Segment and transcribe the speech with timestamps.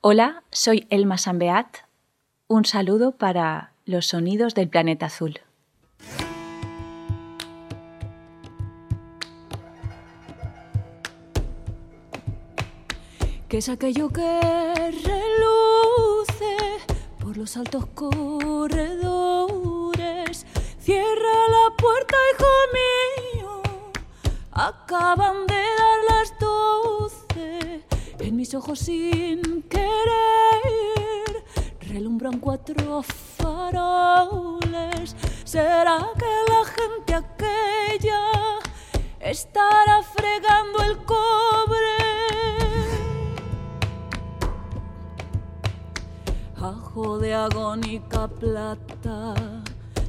[0.00, 1.78] Hola, soy Elma Sambeat.
[2.46, 5.40] Un saludo para los sonidos del planeta azul.
[13.48, 14.40] ¿Qué es aquello que
[15.04, 16.56] reluce
[17.18, 18.86] por los altos corredores?
[20.78, 22.46] Cierra la puerta, hijo
[23.34, 23.62] mío.
[24.52, 25.77] Acaban de
[28.38, 30.62] mis ojos sin querer
[31.80, 33.02] relumbran cuatro
[33.36, 35.16] faroles.
[35.42, 38.22] ¿Será que la gente aquella
[39.18, 41.98] estará fregando el cobre?
[46.62, 49.34] Ajo de agónica plata,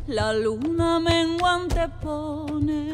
[0.05, 2.93] la luna menguante pone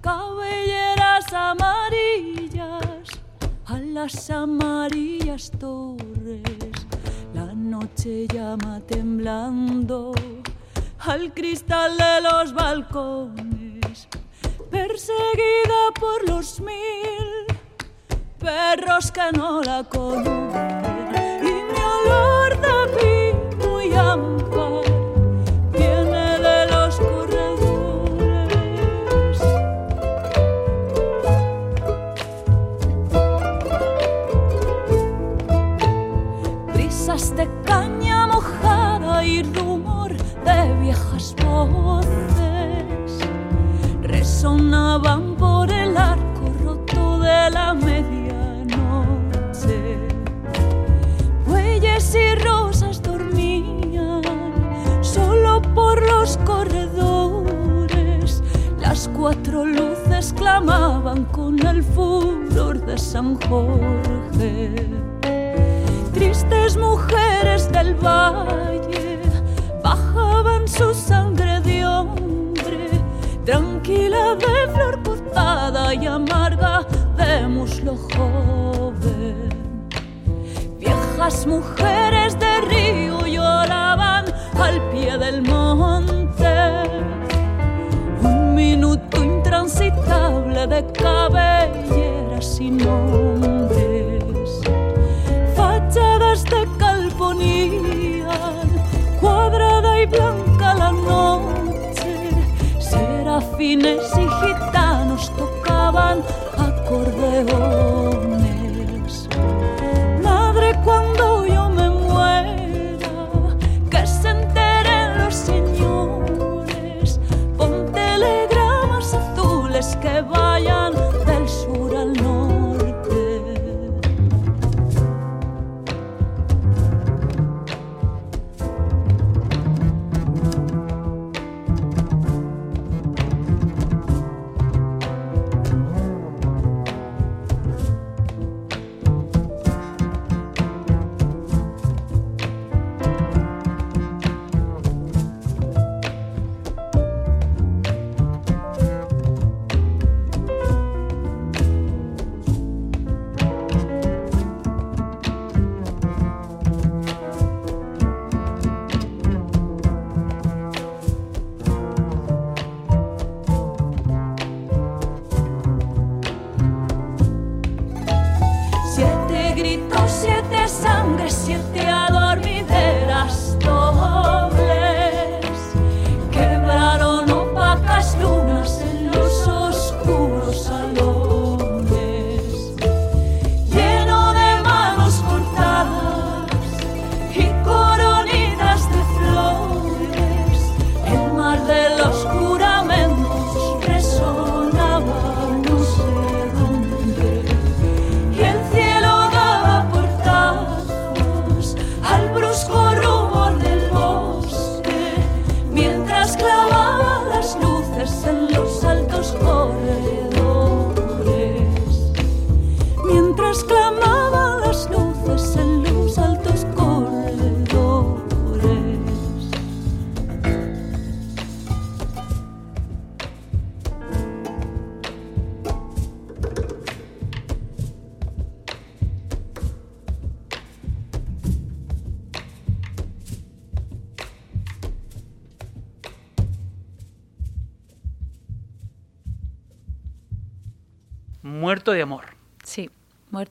[0.00, 3.17] cabelleras amarillas
[3.94, 6.42] las amarillas torres.
[7.34, 10.12] La noche llama temblando
[10.98, 14.08] al cristal de los balcones,
[14.70, 17.46] perseguida por los mil
[18.38, 22.47] perros que no la conocen y mi olor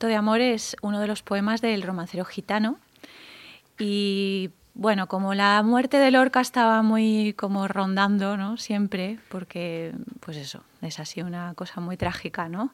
[0.06, 2.78] De Amor es uno de los poemas del romancero gitano
[3.80, 8.58] y bueno, como la muerte de Lorca estaba muy como rondando, ¿no?
[8.58, 12.72] Siempre, porque pues eso, es así una cosa muy trágica, ¿no?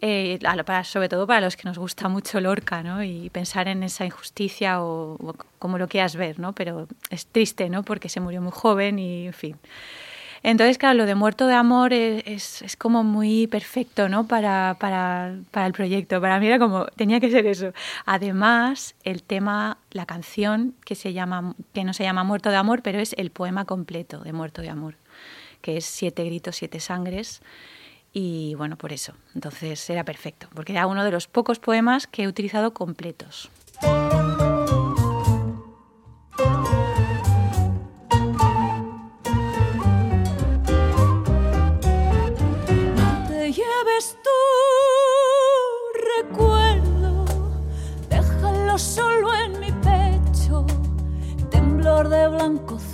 [0.00, 0.38] Eh,
[0.84, 3.02] sobre todo para los que nos gusta mucho Lorca, ¿no?
[3.02, 6.54] Y pensar en esa injusticia o, o como lo quieras ver, ¿no?
[6.54, 7.82] Pero es triste, ¿no?
[7.82, 9.56] Porque se murió muy joven y, en fin.
[10.42, 14.26] Entonces, claro, lo de Muerto de Amor es, es, como muy perfecto, ¿no?
[14.26, 16.20] Para, para, para, el proyecto.
[16.20, 17.72] Para mí era como, tenía que ser eso.
[18.06, 22.82] Además, el tema, la canción, que, se llama, que no se llama Muerto de Amor,
[22.82, 24.94] pero es el poema completo de Muerto de Amor,
[25.60, 27.42] que es Siete gritos, siete sangres.
[28.12, 29.12] Y bueno, por eso.
[29.34, 33.50] Entonces era perfecto, porque era uno de los pocos poemas que he utilizado completos.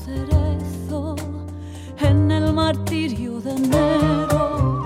[0.04, 1.16] Cerezo
[1.98, 4.84] en el martirio de enero.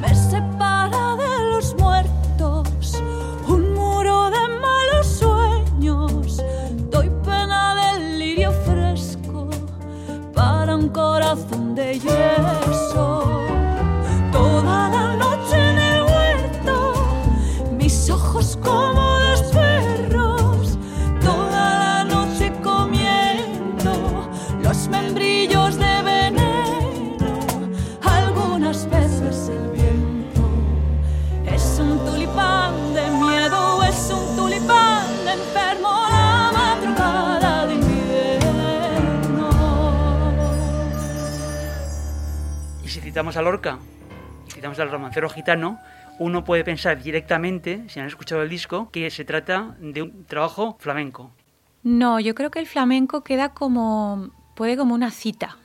[0.00, 3.02] Me separa de los muertos
[3.46, 6.42] un muro de malos sueños.
[6.90, 9.48] Doy pena del lirio fresco
[10.34, 12.67] para un corazón de yeso.
[43.18, 43.80] Citamos a Lorca
[44.46, 45.80] y citamos al romancero gitano,
[46.20, 50.76] uno puede pensar directamente, si han escuchado el disco, que se trata de un trabajo
[50.78, 51.32] flamenco.
[51.82, 55.56] No, yo creo que el flamenco queda como, puede como una cita,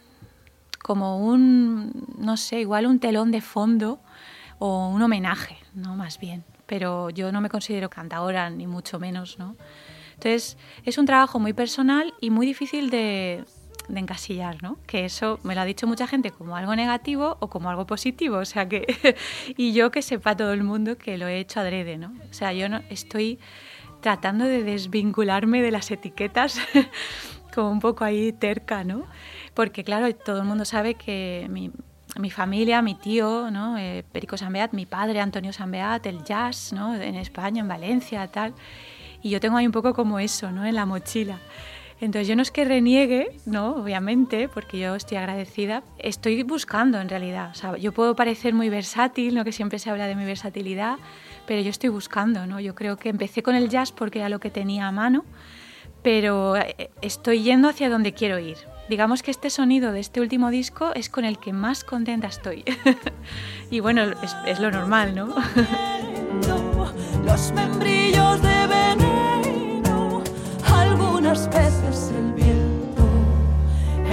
[0.81, 3.99] como un, no sé, igual un telón de fondo
[4.57, 5.95] o un homenaje, ¿no?
[5.95, 6.43] Más bien.
[6.65, 9.55] Pero yo no me considero cantadora, ni mucho menos, ¿no?
[10.15, 13.45] Entonces, es un trabajo muy personal y muy difícil de,
[13.87, 14.77] de encasillar, ¿no?
[14.87, 18.37] Que eso me lo ha dicho mucha gente como algo negativo o como algo positivo,
[18.37, 19.15] o sea que
[19.57, 22.13] y yo que sepa todo el mundo que lo he hecho adrede, ¿no?
[22.29, 23.39] O sea, yo no estoy
[24.01, 26.59] tratando de desvincularme de las etiquetas
[27.53, 29.05] como un poco ahí terca, ¿no?
[29.53, 31.71] Porque claro, todo el mundo sabe que mi,
[32.19, 33.77] mi familia, mi tío, ¿no?
[33.77, 36.95] Eh, Perico Sambeat, mi padre Antonio Sambeat, el jazz, ¿no?
[36.95, 38.53] En España, en Valencia, tal.
[39.21, 40.65] Y yo tengo ahí un poco como eso, ¿no?
[40.65, 41.39] En la mochila.
[42.03, 45.83] Entonces yo no es que reniegue, no, obviamente, porque yo estoy agradecida.
[45.99, 47.51] Estoy buscando en realidad.
[47.51, 50.97] O sea, yo puedo parecer muy versátil, no que siempre se habla de mi versatilidad,
[51.47, 52.59] pero yo estoy buscando, ¿no?
[52.59, 55.23] Yo creo que empecé con el jazz porque era lo que tenía a mano,
[56.01, 58.57] pero eh, estoy yendo hacia donde quiero ir.
[58.89, 62.65] Digamos que este sonido de este último disco es con el que más contenta estoy.
[63.71, 65.33] y bueno, es, es lo normal, ¿no?
[67.25, 69.12] Los membrillos de veneno,
[71.33, 73.03] el viento.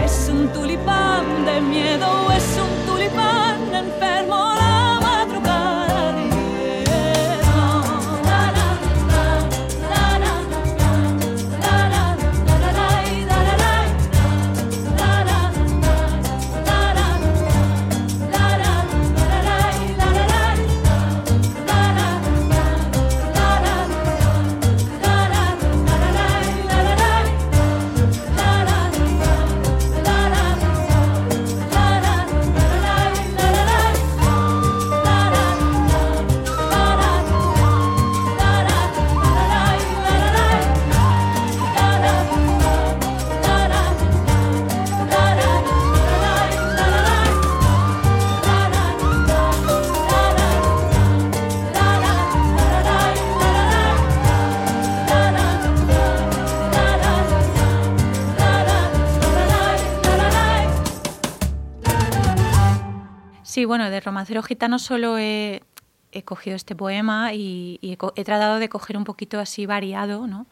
[0.03, 3.40] Es un tulipán de miedo, es un tulipán
[63.61, 65.61] Sí, bueno, de Romancero Gitano solo he,
[66.25, 70.47] cogido este poema y, he, tratado de coger un poquito así variado, ¿no?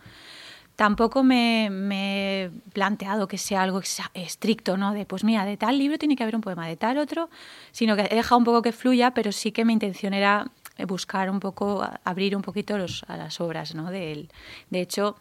[0.76, 3.80] Tampoco me, he planteado que sea algo
[4.12, 4.92] estricto, ¿no?
[4.92, 7.30] De, pues mira, de tal libro tiene que haber un poema, de tal otro,
[7.72, 10.50] sino que he dejado un poco que fluya, pero sí que mi intención era
[10.86, 13.90] buscar un poco, abrir un poquito los, a las obras, ¿no?
[13.90, 14.28] De,
[14.68, 15.16] de hecho,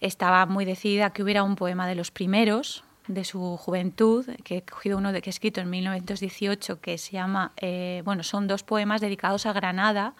[0.00, 4.62] estaba muy decidida que hubiera un poema de los primeros, de su juventud, que he
[4.62, 8.62] cogido uno de, que he escrito en 1918, que se llama, eh, bueno, son dos
[8.62, 10.14] poemas dedicados a Granada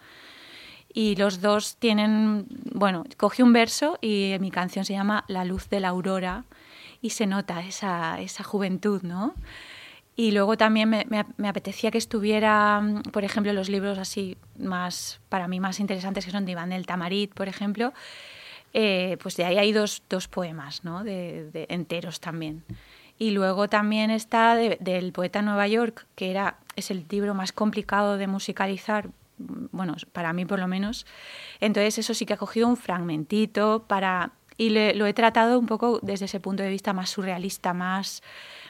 [0.93, 5.69] y los dos tienen, bueno, cogí un verso y mi canción se llama La luz
[5.69, 6.45] de la aurora
[7.01, 9.35] y se nota esa, esa juventud, ¿no?
[10.19, 12.81] Y luego también me, apetecía que estuviera,
[13.13, 16.85] por ejemplo, los libros así más, para mí más interesantes, que son de Iván del
[16.85, 17.93] Tamarit, por ejemplo,
[18.73, 21.03] eh, pues de ahí hay dos, dos poemas, ¿no?
[21.03, 22.63] De, enteros también.
[23.17, 28.17] Y luego también está del poeta Nueva York, que era, es el libro más complicado
[28.17, 29.09] de musicalizar
[29.39, 31.05] bueno, para mí por lo menos.
[31.59, 34.31] Entonces eso sí que ha cogido un fragmentito para...
[34.57, 38.21] Y lo he tratado un poco desde ese punto de vista más surrealista, más,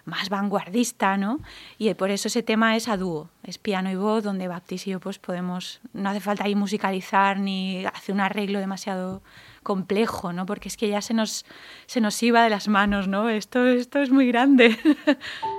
[0.05, 1.39] más vanguardista, ¿no?
[1.77, 4.93] Y por eso ese tema es a dúo, es piano y voz, donde Baptiste y
[4.93, 9.21] yo pues podemos, no hace falta ahí musicalizar ni hacer un arreglo demasiado
[9.63, 10.45] complejo, ¿no?
[10.45, 11.45] Porque es que ya se nos,
[11.85, 13.29] se nos iba de las manos, ¿no?
[13.29, 14.77] Esto, esto es muy grande.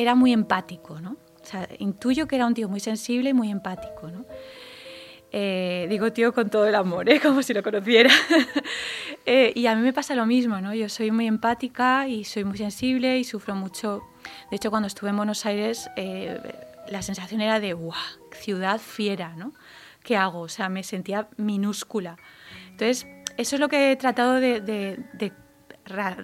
[0.00, 1.16] era muy empático, ¿no?
[1.42, 4.24] O sea, intuyo que era un tío muy sensible y muy empático, ¿no?
[5.32, 7.20] Eh, digo tío con todo el amor, ¿eh?
[7.22, 8.10] como si lo conociera.
[9.26, 10.72] Eh, y a mí me pasa lo mismo, ¿no?
[10.72, 14.02] Yo soy muy empática y soy muy sensible y sufro mucho.
[14.50, 16.40] De hecho, cuando estuve en Buenos Aires, eh,
[16.88, 18.00] la sensación era de, ¡guau!
[18.32, 19.52] Ciudad fiera, ¿no?
[20.02, 20.40] ¿Qué hago?
[20.40, 22.16] O sea, me sentía minúscula.
[22.70, 25.32] Entonces, eso es lo que he tratado de, de,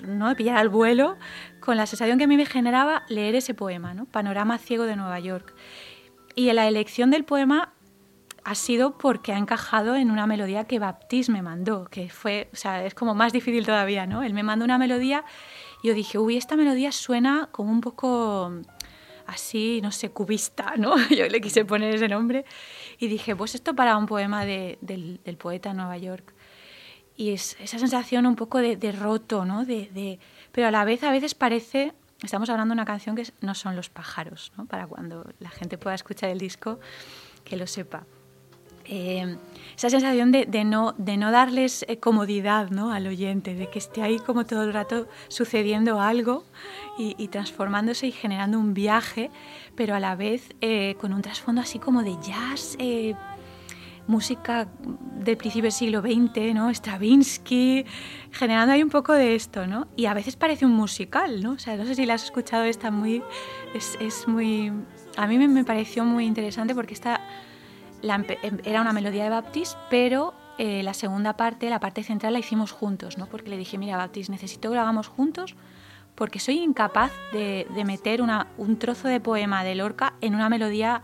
[0.07, 0.35] ¿no?
[0.35, 1.17] pillar al vuelo
[1.61, 4.07] con la sensación que a mí me generaba leer ese poema, ¿no?
[4.07, 5.55] Panorama ciego de Nueva York.
[6.35, 7.73] Y la elección del poema
[8.45, 12.57] ha sido porque ha encajado en una melodía que Baptiste me mandó, que fue, o
[12.57, 14.23] sea, es como más difícil todavía, ¿no?
[14.23, 15.25] Él me mandó una melodía
[15.83, 18.53] y yo dije, uy, esta melodía suena como un poco
[19.27, 20.95] así, no sé, cubista, ¿no?
[21.11, 22.45] Yo le quise poner ese nombre
[22.99, 26.33] y dije, pues esto para un poema del, del, poeta Nueva York.
[27.17, 29.65] Y es esa sensación un poco de, roto, ¿no?
[29.65, 30.19] De, de,
[30.53, 33.75] pero a la vez a veces parece, estamos hablando de una canción que no son
[33.75, 34.67] los pájaros, ¿no?
[34.67, 36.79] Para cuando la gente pueda escuchar el disco,
[37.45, 38.05] que lo sepa.
[38.89, 39.37] Eh,
[39.77, 42.93] esa sensación de, no, de no darles eh, comodidad ¿no?
[42.93, 46.45] al oyente, de que esté ahí como todo el rato sucediendo algo
[46.97, 49.31] y, transformándose y generando un viaje,
[49.75, 52.77] pero a la vez eh, con un trasfondo así como de jazz,
[54.07, 56.71] música del principio del siglo XX, ¿no?
[56.73, 57.85] Stravinsky,
[58.31, 59.89] generando ahí un poco de esto, ¿no?
[59.97, 61.53] Y a veces parece un musical, ¿no?
[61.53, 63.23] O sea, no sé si la has escuchado, está muy...
[63.75, 64.73] Es, es muy...
[65.17, 67.21] A mí me, me pareció muy interesante porque está
[68.03, 72.39] Em, era una melodía de Baptiste, pero eh, la segunda parte, la parte central, la
[72.39, 73.27] hicimos juntos, ¿no?
[73.27, 75.55] porque le dije, mira, Baptiste, necesito que lo hagamos juntos
[76.15, 81.03] porque soy incapaz de, meter un trozo de poema de Lorca en una melodía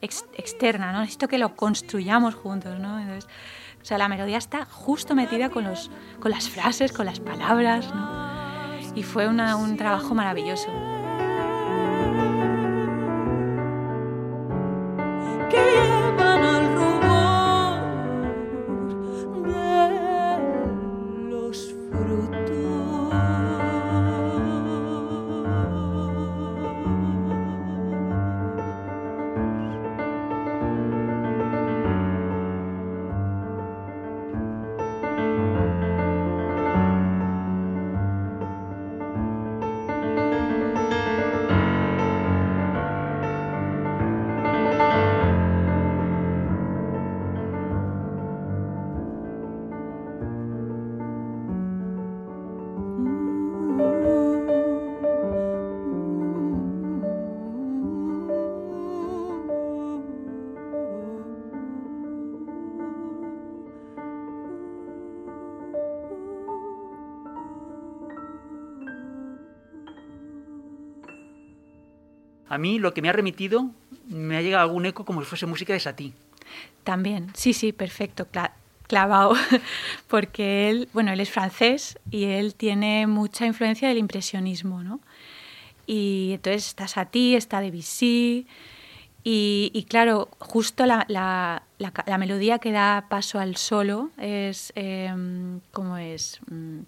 [0.00, 1.00] externa, ¿no?
[1.00, 2.78] necesito que lo construyamos juntos.
[2.78, 2.96] ¿no?
[2.96, 7.94] O sea, la melodía está justo metida con, los, con las frases, con las palabras,
[7.94, 8.34] ¿no?
[8.94, 10.68] y fue un trabajo maravilloso.
[72.54, 73.70] A mí lo que me ha remitido
[74.08, 76.12] me ha llegado algún eco como si fuese música de Satie.
[76.84, 78.28] También, sí, sí, perfecto,
[78.86, 79.34] clavado,
[80.08, 85.00] porque él, bueno, él es francés y él tiene mucha influencia del impresionismo, ¿no?
[85.86, 88.46] Y entonces está Satie, está Debussy,
[89.24, 95.10] y, y claro, justo la, la, la, melodía que da paso al solo es, eh,
[95.72, 96.40] ¿cómo es?
[96.50, 96.80] Mm,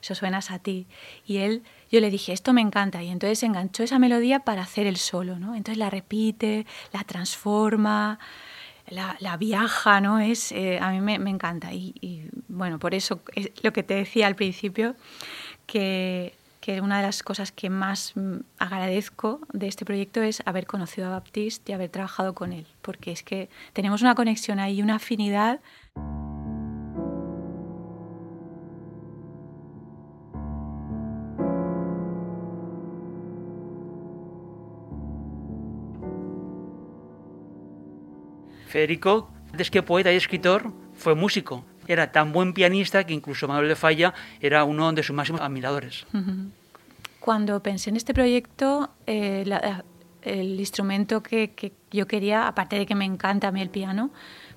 [0.00, 0.86] eso suenas a ti.
[1.26, 3.02] Y él, yo le dije, esto me encanta.
[3.02, 5.54] Y entonces enganchó esa melodía para hacer el solo, ¿no?
[5.54, 8.18] Entonces la repite, la transforma,
[8.88, 10.18] la, viaja, ¿no?
[10.18, 11.72] Es, eh, a mí me, encanta.
[11.72, 14.94] Y, y, bueno, por eso es lo que te decía al principio,
[15.66, 18.14] que que una de las cosas que más
[18.58, 23.12] agradezco de este proyecto es haber conocido a Baptiste y haber trabajado con él, porque
[23.12, 25.60] es que tenemos una conexión ahí, una afinidad.
[38.66, 43.68] Federico, antes que poeta y escritor, fue músico era tan buen pianista que incluso Manuel
[43.68, 46.06] de Falla era uno de sus máximos admiradores.
[47.20, 49.44] Cuando pensé en este proyecto, eh,
[50.24, 54.10] el instrumento que, yo quería, aparte de que me encanta a mí el piano,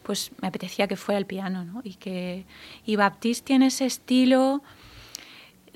[0.04, 1.82] pues me apetecía que fuera el piano, ¿no?
[1.84, 2.46] Y que
[2.86, 4.64] y Baptiste tiene ese estilo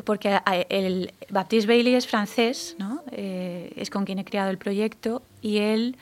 [0.06, 3.04] porque el Baptiste Bailey es francés, ¿no?
[3.12, 5.98] Eh, es con quien he creado el proyecto y él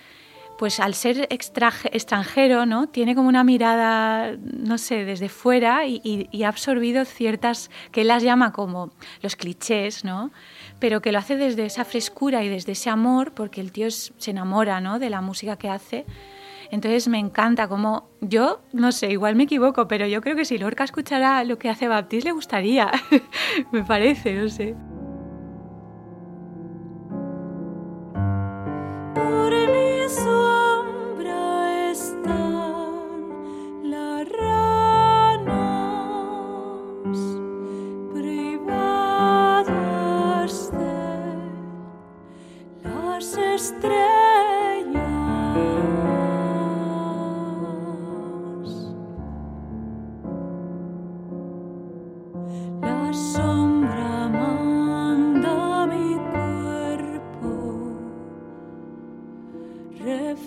[0.59, 2.89] pues al ser extranjero, ¿no?
[2.89, 8.23] Tiene como una mirada, no sé, desde fuera y, ha absorbido ciertas, que él las
[8.23, 10.31] llama como los clichés, ¿no?
[10.79, 14.31] Pero que lo hace desde esa frescura y desde ese amor, porque el tío se
[14.31, 14.99] enamora, ¿no?
[14.99, 16.05] De la música que hace.
[16.71, 20.57] Entonces me encanta como yo, no sé, igual me equivoco, pero yo creo que si
[20.57, 22.91] Lorca escuchara lo que hace Baptiste le gustaría,
[23.71, 24.75] me parece, no sé.
[60.29, 60.37] Por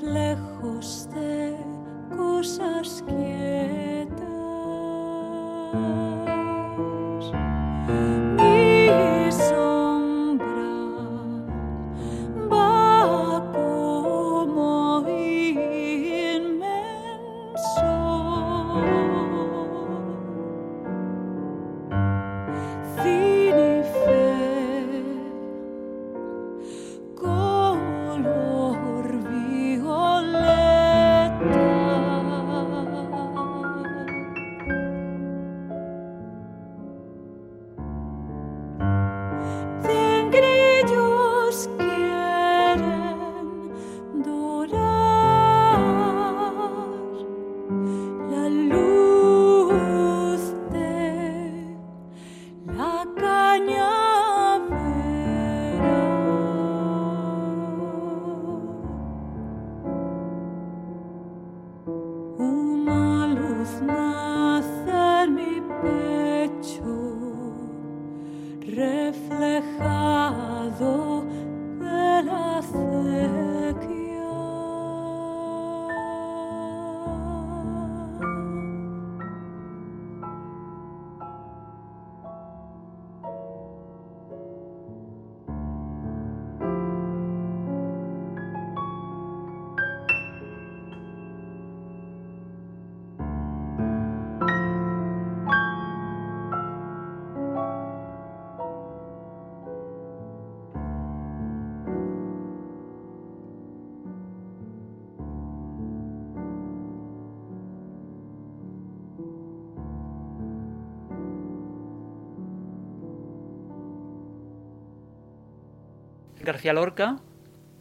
[116.52, 117.16] García Lorca,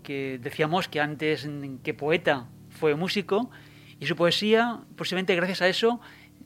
[0.01, 1.47] que decíamos que antes
[1.83, 3.51] que poeta fue músico,
[3.99, 5.99] y su poesía, posiblemente gracias a eso,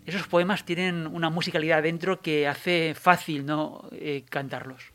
[0.07, 4.91] esos poemas tienen una musicalidad dentro que hace fácil no eh, cantarlos.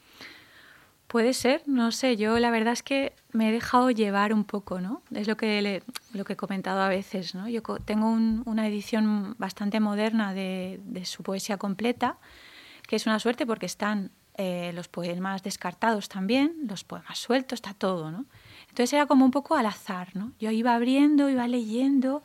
[1.07, 4.81] Puede ser, no sé, yo la verdad es que me he dejado llevar un poco,
[4.81, 5.03] ¿no?
[5.13, 7.33] Es lo que, lo que he comentado a veces.
[7.49, 12.19] Yo tengo una edición bastante moderna de, de, su poesía completa,
[12.87, 17.75] que es una suerte porque están eh, los poemas descartados también, los poemas sueltos, está
[17.75, 18.25] todo, ¿no?
[18.71, 20.33] Entonces era como un poco al azar, ¿no?
[20.41, 22.23] Yo iba abriendo, iba leyendo,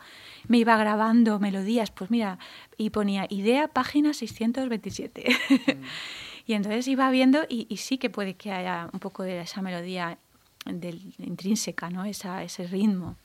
[0.48, 2.40] me iba grabando melodías, pues mira,
[2.78, 5.26] y ponía idea página 627.
[5.50, 5.84] Mm.
[6.48, 10.18] y entonces iba viendo y, sí que puede que haya un poco de esa melodía
[10.66, 12.06] del, intrínseca, ¿no?
[12.06, 13.18] Esa, ese ritmo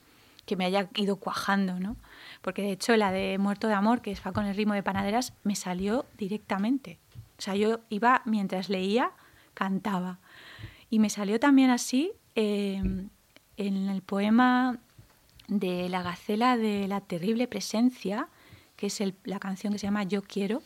[0.46, 1.96] que me haya ido cuajando, ¿no?
[2.42, 5.32] Porque de hecho la de Muerto de Amor, que va con el ritmo de Panaderas,
[5.44, 6.98] me salió directamente.
[7.40, 9.12] O sea, yo iba, mientras leía,
[9.54, 10.18] cantaba.
[10.90, 13.08] Y me salió también así em,
[13.56, 14.76] en el poema
[15.48, 18.28] de La Gacela de la Terrible Presencia,
[18.76, 20.60] que es la canción que se llama Yo Quiero.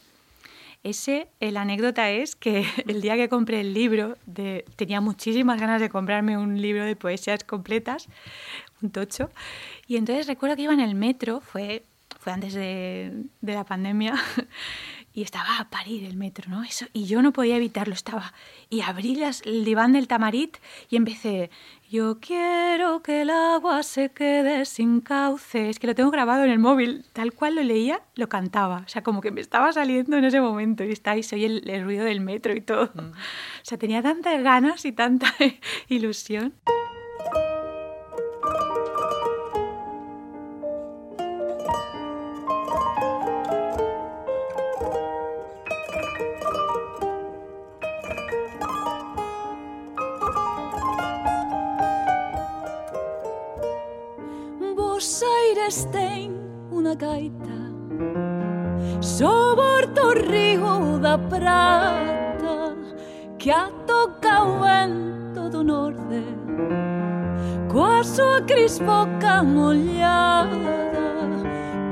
[0.82, 5.80] Ese, la anécdota es que el día que compré el libro, de, tenía muchísimas ganas
[5.80, 8.08] de comprarme un libro de poesías completas,
[8.82, 9.30] un tocho,
[9.87, 11.84] y entonces recuerdo que iba en el metro, fue,
[12.18, 14.14] fue antes de, de la pandemia,
[15.14, 16.64] y estaba a parir el metro, ¿no?
[16.64, 18.35] Eso, y yo no podía evitarlo, estaba.
[18.68, 20.57] Y abrí las, el diván del tamarit
[20.90, 21.50] y empecé,
[21.88, 25.70] yo quiero que el agua se quede sin cauce.
[25.70, 28.83] Es que lo tengo grabado en el móvil, tal cual lo leía, lo cantaba.
[28.85, 31.70] O sea, como que me estaba saliendo en ese momento y está ahí, soy el,
[31.70, 32.90] el ruido del metro y todo.
[32.94, 33.12] Mm.
[33.12, 33.14] O
[33.62, 35.33] sea, tenía tantas ganas y tanta
[35.88, 36.55] ilusión.
[55.74, 56.30] Londres ten
[56.70, 57.58] unha gaita.
[59.02, 62.78] So borto río da prata
[63.38, 66.22] Que a toca o vento do norte.
[67.70, 70.78] Coa súa crispoca mollada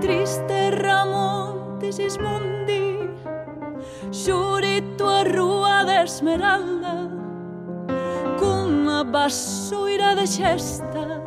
[0.00, 3.10] Triste Ramón de Sismundi
[4.12, 7.10] Xurito a rúa de Esmeralda
[8.38, 11.18] Cunha basoira de xesta.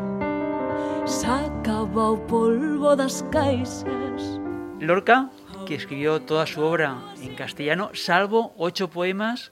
[1.06, 1.55] Saca
[1.96, 4.40] sacaba o polvo das caixas.
[4.82, 5.30] Lorca,
[5.66, 9.50] que escribió toda su obra en castellano, salvo ocho poemas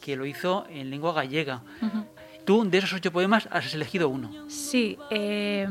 [0.00, 1.62] que lo hizo en lengua gallega.
[2.46, 4.30] Tú, de esos ocho poemas, has elegido uno.
[4.48, 5.68] Sí, eh,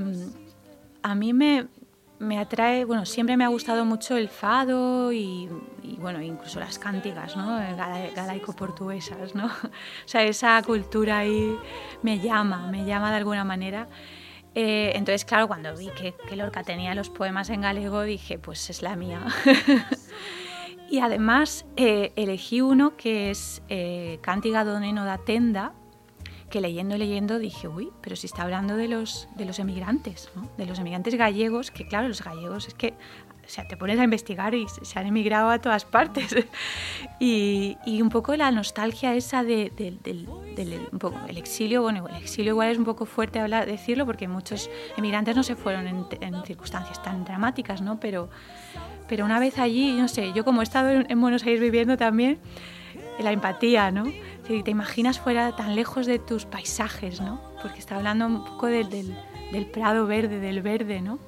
[1.02, 1.68] a mí me,
[2.20, 5.50] me atrae, bueno, siempre me ha gustado mucho el fado y,
[5.98, 7.58] bueno, incluso las cánticas, ¿no?
[8.16, 9.48] Galaico-portuguesas, ¿no?
[10.06, 11.58] O sea, esa cultura ahí
[12.04, 13.88] me llama, me llama de alguna manera.
[14.54, 18.82] Eh, entonces, claro, cuando vi que, Lorca tenía los poemas en galego, dije, pues es
[18.82, 19.26] la mía.
[20.90, 25.74] y además eh, elegí uno que es eh, Cántiga do Neno da Tenda,
[26.50, 30.66] que leyendo leyendo dije, uy, pero si está hablando de los, de los emigrantes, de
[30.66, 32.94] los emigrantes gallegos, que claro, los gallegos es que
[33.54, 36.36] sea, te pones a investigar y se han emigrado a todas partes.
[37.20, 40.30] y, y, un poco la nostalgia esa de, del,
[40.92, 44.28] un poco, el exilio, bueno, el exilio igual es un poco fuerte hablar, decirlo porque
[44.28, 48.00] muchos emigrantes no se fueron en, en circunstancias tan dramáticas, ¿no?
[48.00, 48.30] Pero,
[49.08, 51.98] pero una vez allí, no sé, yo como he estado en, en Buenos Aires viviendo
[51.98, 52.40] también,
[53.20, 54.06] la empatía, ¿no?
[54.48, 57.42] Si te imaginas fuera tan lejos de tus paisajes, ¿no?
[57.62, 61.20] Porque está hablando un poco del, del, prado verde, del verde, ¿no?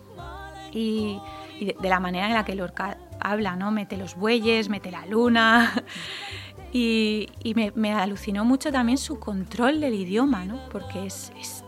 [0.72, 1.20] Y,
[1.60, 3.72] de, la manera en la que Lorca habla, ¿no?
[3.72, 5.74] Mete los bueyes, mete la luna.
[6.76, 10.60] Y, y me, alucinó mucho también su control del idioma, ¿no?
[10.72, 11.64] Porque es, es,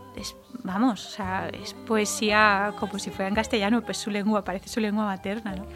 [0.64, 4.80] vamos, o sea, es poesía como si fuera en castellano, pues su lengua, parece su
[4.80, 5.68] lengua materna, ¿no?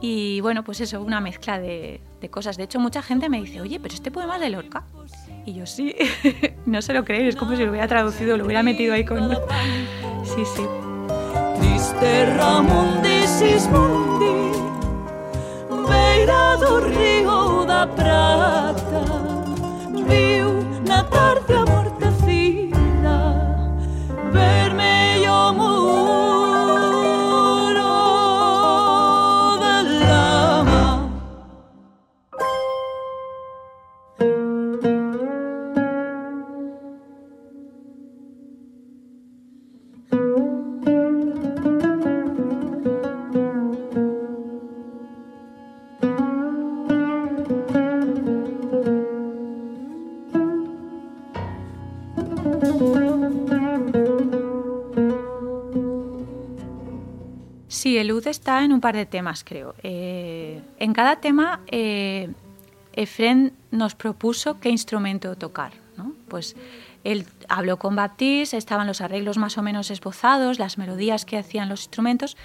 [0.00, 2.56] Y bueno, pues eso, una mezcla de, de, cosas.
[2.56, 4.84] De hecho, mucha gente me dice, oye, pero este poema es de Lorca.
[5.44, 5.96] Y yo sí,
[6.66, 9.30] no se lo creen, es como si lo hubiera traducido, lo hubiera metido ahí con...
[10.24, 10.62] Sí, sí.
[11.86, 14.52] Mundus, terra mundis, mundi
[15.88, 19.04] Beira do río da prata
[20.08, 23.16] Viu na tarde a mortacina
[24.32, 24.65] Beira
[58.30, 59.74] está en un par de temas, creo.
[59.82, 62.30] Eh, en cada tema, eh,
[62.92, 65.72] Efren nos propuso qué instrumento tocar.
[65.96, 66.12] ¿no?
[66.28, 66.56] Pues
[67.04, 71.68] él habló con Baptiste, estaban los arreglos más o menos esbozados, las melodías que hacían
[71.68, 72.36] los instrumentos,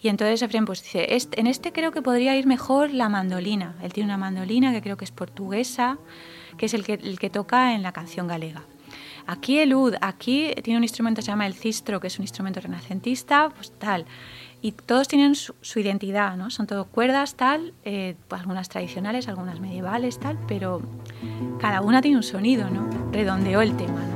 [0.00, 3.74] y entonces Efren pues dice, en este creo que podría ir mejor la mandolina.
[3.82, 5.98] Él tiene una mandolina que creo que es portuguesa,
[6.58, 8.62] que es el que, el que toca en la canción galega.
[9.26, 12.24] Aquí el ud, aquí tiene un instrumento que se llama el cistro, que es un
[12.24, 14.04] instrumento renacentista, pues tal
[14.64, 16.48] y todos tienen su, identidad, ¿no?
[16.48, 20.80] Son todo cuerdas, tal, eh, pues algunas tradicionales, algunas medievales, tal, pero
[21.60, 22.88] cada una tiene un sonido, ¿no?
[23.12, 24.13] Redondeó el tema, ¿no?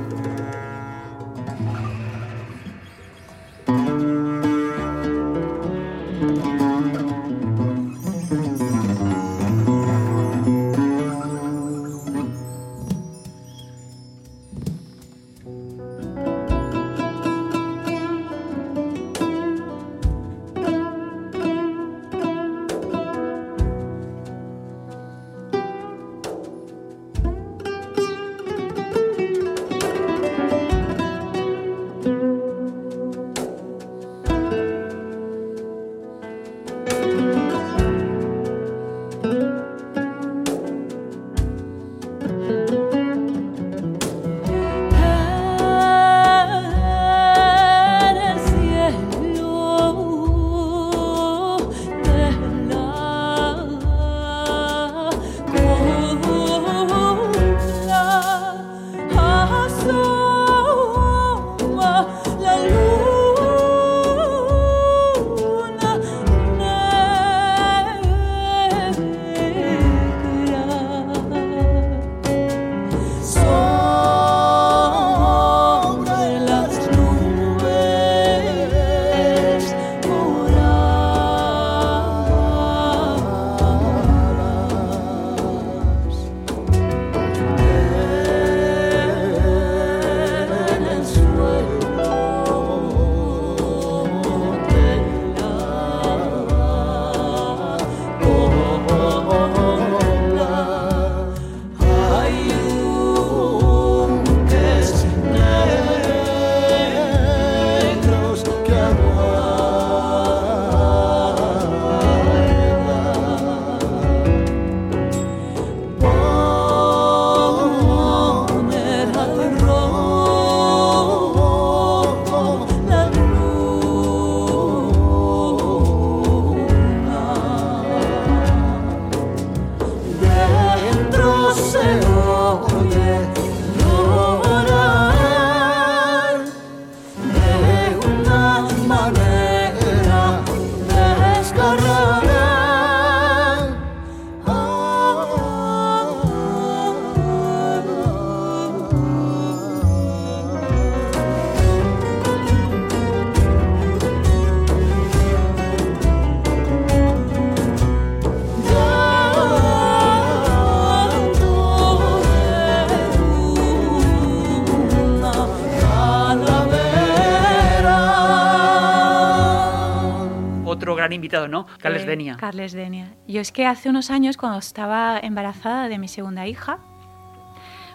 [171.29, 171.67] Invitado, ¿no?
[171.79, 172.37] Carles Denia.
[172.37, 173.15] Carles Denia.
[173.27, 176.79] Yo es que hace unos años, cuando estaba embarazada de mi segunda hija,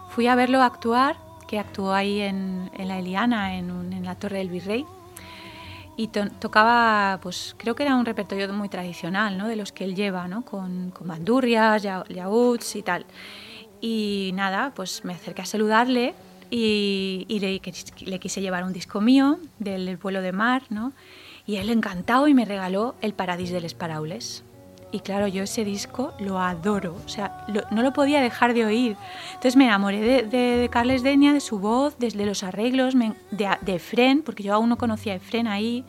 [0.10, 1.18] fui a verlo actuar,
[1.48, 4.86] que actuó ahí en, la Eliana, en, la Torre del Virrey.
[5.96, 9.48] Y tocaba, pues creo que era un repertorio muy tradicional, ¿no?
[9.48, 10.44] De los que él lleva, ¿no?
[10.44, 13.06] Con, con bandurrias, yaúds y tal.
[13.80, 16.16] Y nada, pues me acerqué a saludarle
[16.50, 17.62] y, le,
[18.06, 20.94] le, quise llevar un disco mío del vuelo de mar, ¿no?
[21.46, 24.44] Y él encantado y me regaló El Paradís de les Paraules.
[24.94, 28.96] Y claro, yo ese disco lo adoro, o sea, no lo podía dejar de oír.
[29.30, 33.76] Entonces me enamoré de, de, Carles Denia, de su voz, desde los arreglos, de, de
[33.76, 35.84] Efren, porque yo aún no conocía a Efren ahí.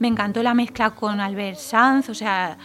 [0.00, 2.58] Me encantó la mezcla con Albert Sanz, o sea,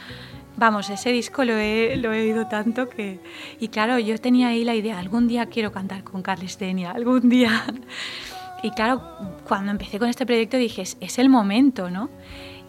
[0.58, 3.19] vamos, ese disco lo he, lo he oído tanto que...
[3.60, 7.30] Y claro, yo tenía ahí la idea, algún día quiero cantar con Carles Denia, algún
[7.30, 7.63] día.
[8.65, 8.99] Y claro,
[9.47, 12.10] cuando empecé con este proyecto dije, es, el momento, ¿no?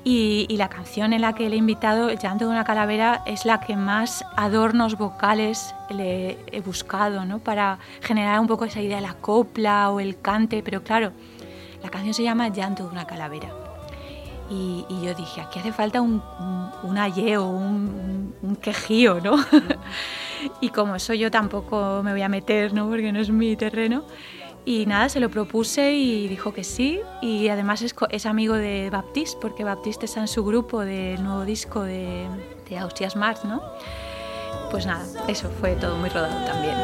[0.04, 3.46] Y, la canción en la que le he invitado, El llanto de una calavera, es
[3.46, 7.38] la que más adornos vocales le he buscado, ¿no?
[7.38, 11.12] Para generar un poco esa idea de la copla o el cante, pero claro,
[11.82, 13.48] la canción se llama Llanto de una calavera.
[14.50, 16.22] Y, yo dije, aquí hace falta un,
[16.82, 16.98] un, un
[17.38, 19.36] un, un, quejío, ¿no?
[20.60, 22.86] y como eso yo tampoco me voy a meter, ¿no?
[22.86, 24.04] Porque no es mi terreno.
[24.66, 27.00] Y nada, se lo propuse y dijo que sí.
[27.22, 31.44] Y además es, es amigo de Baptiste, porque Baptiste está en su grupo del nuevo
[31.44, 32.26] disco de,
[32.68, 33.62] de Austrias Mars, ¿no?
[34.72, 36.74] Pues nada, eso fue todo muy rodado también.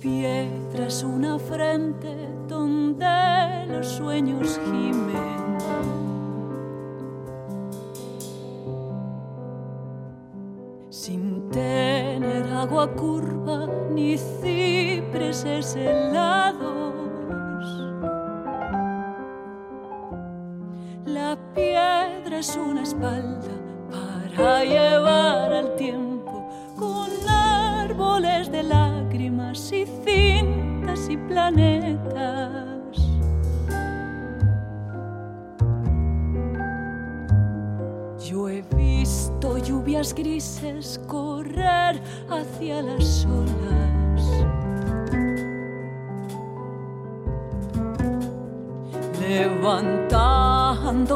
[0.00, 2.14] piedras una frente
[2.46, 5.58] donde los sueños gimen.
[10.90, 16.94] Sin tener agua curva ni cipreses helados,
[21.06, 23.48] la piedra es una espalda
[23.90, 24.97] para llevar.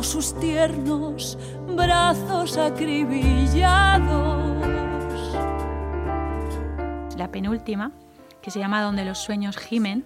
[0.02, 1.38] Sus tiernos
[1.74, 4.42] brazos acribillados.
[7.16, 7.92] La penúltima,
[8.42, 10.04] que se llama Donde los sueños gimen,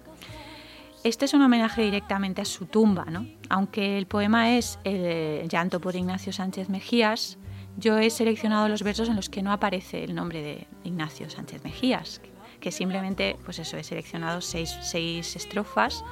[1.03, 3.25] este es un homenaje directamente a su tumba, ¿no?
[3.49, 7.37] Aunque el poema es el llanto por Ignacio Sánchez Mejías,
[7.77, 11.63] yo he seleccionado los versos en los que no aparece el nombre de Ignacio Sánchez
[11.63, 12.21] Mejías,
[12.59, 16.03] que simplemente, pues eso, he seleccionado seis, seis estrofas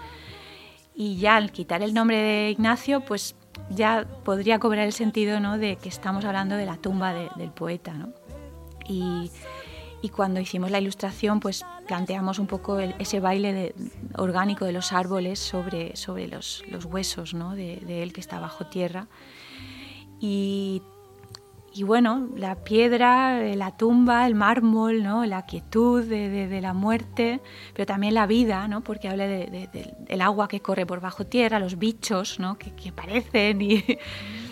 [0.96, 3.36] y ya al quitar el nombre de Ignacio, pues
[3.70, 5.58] ya podría cobrar el sentido ¿no?
[5.58, 7.94] de que estamos hablando de la tumba del poeta.
[7.94, 8.14] ¿no?
[8.88, 9.32] Y,
[10.02, 13.74] y, cuando hicimos la ilustración, pues planteamos un poco ese baile
[14.18, 17.56] orgánico de los árboles sobre, sobre los, los huesos ¿no?
[17.56, 19.08] de, de, él que está bajo tierra.
[20.20, 20.82] Y
[21.76, 25.26] y bueno, la piedra, eh, la tumba, el mármol, ¿no?
[25.26, 27.42] la quietud de, la muerte,
[27.74, 28.82] pero también la vida, ¿no?
[28.82, 32.58] porque habla del agua que corre por bajo tierra, los bichos ¿no?
[32.58, 33.62] que, que parecen.
[33.62, 33.84] Y,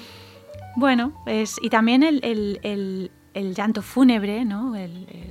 [0.76, 4.74] bueno, es, y también el, el llanto fúnebre, ¿no?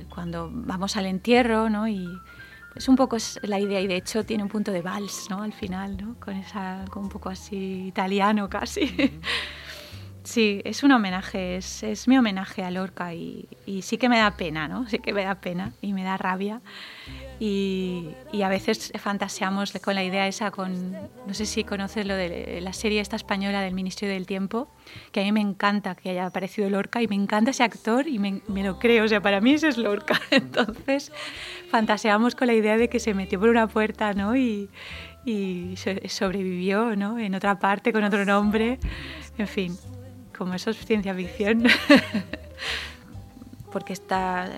[0.09, 1.87] cuando vamos al entierro, ¿no?
[1.87, 2.07] Y
[2.75, 5.43] es un poco la idea y de hecho tiene un punto de vals, ¿no?
[5.43, 6.15] Al final, ¿no?
[6.19, 9.19] Con esa, con un poco así italiano casi.
[10.23, 14.17] Sí, es un homenaje, es, es, mi homenaje a Lorca y, y, sí que me
[14.17, 14.87] da pena, ¿no?
[14.87, 16.61] Sí que me da pena y me da rabia.
[17.41, 22.15] Y, y, a veces fantaseamos con la idea esa, con, no sé si conoces lo
[22.15, 24.69] de la serie esta española del Ministerio del Tiempo,
[25.11, 28.17] que a mí me encanta que haya aparecido Lorca y me encanta ese actor y
[28.17, 30.21] me, me lo creo, o sea, para mí ese es Lorca.
[30.31, 31.11] Entonces
[31.69, 34.37] fantaseamos con la idea de que se metió por una puerta, ¿no?
[34.37, 34.69] Y,
[35.25, 35.75] y
[36.07, 37.19] sobrevivió, ¿no?
[37.19, 38.79] En otra parte con otro nombre,
[39.37, 39.77] en fin
[40.43, 41.63] como eso es ciencia ficción,
[43.71, 44.49] porque está,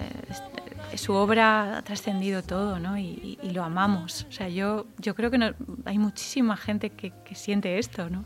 [0.96, 2.98] su obra ha trascendido todo ¿no?
[2.98, 4.26] y, lo amamos.
[4.28, 5.54] O sea, yo, yo creo que
[5.86, 8.10] hay muchísima gente que, siente esto.
[8.10, 8.26] ¿no?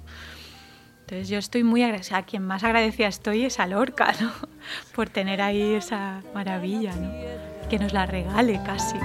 [1.01, 4.31] Entonces yo estoy muy agradecida, a quien más agradecida estoy es a Lorca, ¿no?
[4.95, 7.11] por tener ahí esa maravilla, ¿no?
[7.69, 8.97] que nos la regale casi.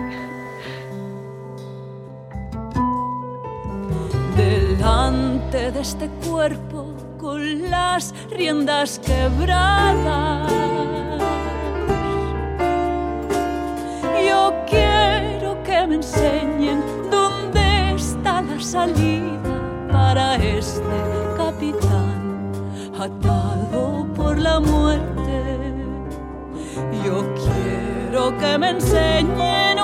[4.36, 6.93] Delante de este cuerpo
[7.24, 10.52] con las riendas quebradas.
[14.28, 19.40] Yo quiero que me enseñen dónde está la salida
[19.90, 20.96] para este
[21.38, 22.52] capitán
[23.00, 25.38] atado por la muerte.
[27.06, 29.78] Yo quiero que me enseñen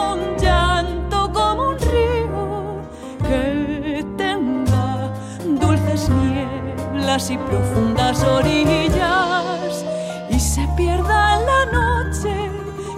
[7.10, 9.84] nieves y profundas orillas
[10.30, 12.50] y se pierda en la noche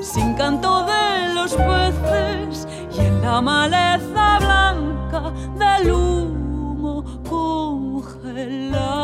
[0.02, 9.01] sin canto de los peces y en la maleza blanca del humo congelado.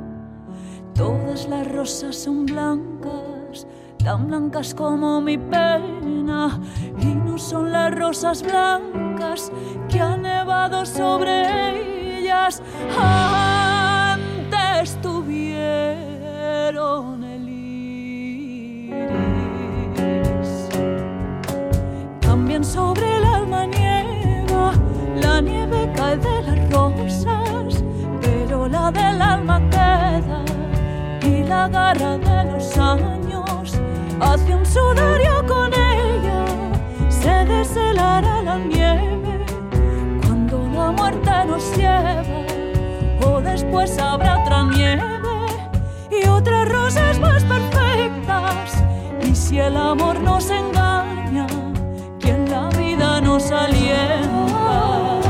[0.94, 3.66] Todas las rosas son blancas
[4.02, 6.60] tan blancas como mi pena,
[6.98, 7.06] y
[7.38, 9.52] son las rosas blancas
[9.88, 12.62] que han nevado sobre ellas.
[12.98, 15.62] Antes tuvieron
[17.24, 18.28] el iris.
[22.20, 24.72] También sobre el alma nieva,
[25.16, 27.84] la nieve cae de las rosas,
[28.20, 30.44] pero la del alma queda
[31.22, 33.80] y la garra de los años
[34.20, 35.91] hace un sudario con se
[37.52, 39.44] deshelará la nieve
[40.24, 42.22] cuando la muerte nos lleva,
[43.26, 45.02] o después habrá otra nieve
[46.10, 48.84] y otras rosas más perfectas.
[49.28, 51.46] Y si el amor nos engaña,
[52.20, 55.21] quien la vida nos alienta.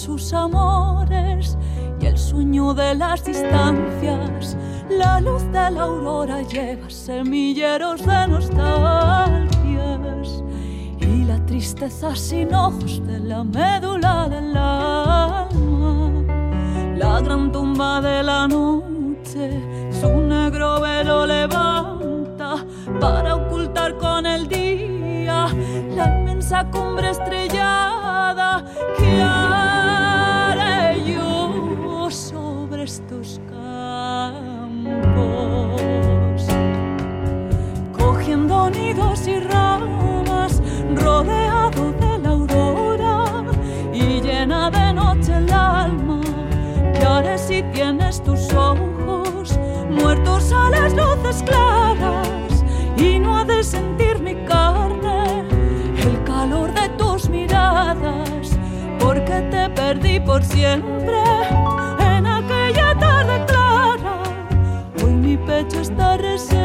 [0.00, 1.58] Sus amores
[2.00, 4.56] y el sueño de las distancias.
[4.88, 9.48] La luz de la aurora lleva semilleros de nostalgias
[11.00, 15.48] y la tristeza sin ojos de la médula del alma.
[16.96, 19.60] La gran tumba de la noche,
[20.00, 22.64] su negro velo levanta
[22.98, 25.46] para ocultar con el día
[25.94, 27.89] la inmensa cumbre estrellada
[47.72, 49.58] tienes tus ojos
[49.90, 52.64] muertos a las luces claras
[52.96, 55.44] y no ha de sentir mi carne
[56.02, 58.58] el calor de tus miradas?
[58.98, 61.22] Porque te perdí por siempre
[61.98, 64.22] en aquella tarde clara.
[65.02, 66.59] Hoy mi pecho está reseco